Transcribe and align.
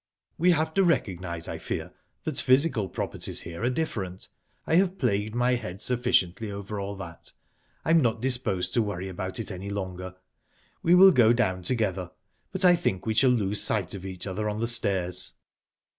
"We 0.39 0.49
have 0.49 0.73
to 0.73 0.83
recognise, 0.83 1.47
I 1.47 1.59
fear, 1.59 1.93
that 2.23 2.39
physical 2.41 2.89
properties 2.89 3.41
here 3.41 3.63
are 3.63 3.69
different. 3.69 4.29
I 4.65 4.73
have 4.77 4.97
plagued 4.97 5.35
my 5.35 5.53
head 5.53 5.79
sufficiently 5.79 6.49
over 6.49 6.79
all 6.79 6.95
that. 6.95 7.33
I'm 7.85 8.01
not 8.01 8.19
disposed 8.19 8.73
to 8.73 8.81
worry 8.81 9.09
about 9.09 9.39
it 9.39 9.51
any 9.51 9.69
longer...We 9.69 10.95
will 10.95 11.11
go 11.11 11.33
down 11.33 11.61
together, 11.61 12.09
but 12.51 12.65
I 12.65 12.75
think 12.75 13.05
we 13.05 13.13
shall 13.13 13.29
lose 13.29 13.61
sight 13.61 13.93
of 13.93 14.03
each 14.03 14.25
other 14.25 14.49
on 14.49 14.59
the 14.59 14.67
stairs." 14.67 15.33